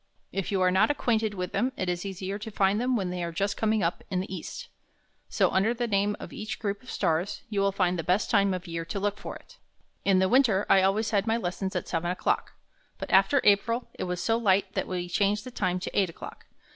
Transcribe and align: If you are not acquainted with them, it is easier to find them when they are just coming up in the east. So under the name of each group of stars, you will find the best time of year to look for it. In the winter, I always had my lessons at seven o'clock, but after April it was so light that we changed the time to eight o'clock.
If 0.31 0.51
you 0.51 0.61
are 0.63 0.71
not 0.71 0.89
acquainted 0.89 1.35
with 1.35 1.51
them, 1.51 1.73
it 1.77 1.87
is 1.87 2.07
easier 2.07 2.39
to 2.39 2.49
find 2.49 2.81
them 2.81 2.95
when 2.95 3.11
they 3.11 3.23
are 3.23 3.31
just 3.31 3.55
coming 3.55 3.83
up 3.83 4.03
in 4.09 4.19
the 4.19 4.35
east. 4.35 4.67
So 5.29 5.51
under 5.51 5.75
the 5.75 5.85
name 5.85 6.15
of 6.19 6.33
each 6.33 6.57
group 6.57 6.81
of 6.81 6.89
stars, 6.89 7.43
you 7.51 7.61
will 7.61 7.71
find 7.71 7.99
the 7.99 8.03
best 8.03 8.31
time 8.31 8.51
of 8.55 8.65
year 8.65 8.83
to 8.83 8.99
look 8.99 9.19
for 9.19 9.35
it. 9.35 9.59
In 10.03 10.17
the 10.17 10.27
winter, 10.27 10.65
I 10.71 10.81
always 10.81 11.11
had 11.11 11.27
my 11.27 11.37
lessons 11.37 11.75
at 11.75 11.87
seven 11.87 12.09
o'clock, 12.09 12.53
but 12.97 13.11
after 13.11 13.41
April 13.43 13.89
it 13.93 14.05
was 14.05 14.19
so 14.19 14.37
light 14.39 14.73
that 14.73 14.87
we 14.87 15.07
changed 15.07 15.43
the 15.43 15.51
time 15.51 15.79
to 15.81 15.95
eight 15.95 16.09
o'clock. 16.09 16.47